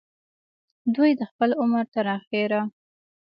[0.95, 2.61] دوي د خپل عمر تر اخره